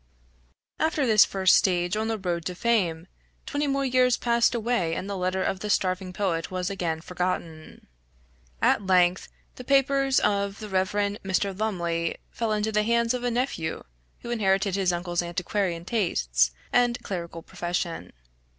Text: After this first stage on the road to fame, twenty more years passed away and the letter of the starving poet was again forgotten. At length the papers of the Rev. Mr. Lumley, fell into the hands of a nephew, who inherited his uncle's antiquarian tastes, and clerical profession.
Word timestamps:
After 0.79 1.05
this 1.05 1.25
first 1.25 1.55
stage 1.55 1.95
on 1.95 2.07
the 2.07 2.17
road 2.17 2.43
to 2.45 2.55
fame, 2.55 3.05
twenty 3.45 3.67
more 3.67 3.85
years 3.85 4.17
passed 4.17 4.55
away 4.55 4.95
and 4.95 5.07
the 5.07 5.15
letter 5.15 5.43
of 5.43 5.59
the 5.59 5.69
starving 5.69 6.11
poet 6.11 6.49
was 6.49 6.71
again 6.71 7.01
forgotten. 7.01 7.85
At 8.63 8.83
length 8.87 9.27
the 9.57 9.63
papers 9.63 10.19
of 10.19 10.57
the 10.57 10.69
Rev. 10.69 10.91
Mr. 11.21 11.55
Lumley, 11.55 12.17
fell 12.31 12.51
into 12.51 12.71
the 12.71 12.81
hands 12.81 13.13
of 13.13 13.23
a 13.23 13.29
nephew, 13.29 13.83
who 14.21 14.31
inherited 14.31 14.73
his 14.75 14.91
uncle's 14.91 15.21
antiquarian 15.21 15.85
tastes, 15.85 16.49
and 16.73 16.97
clerical 17.03 17.43
profession. 17.43 18.11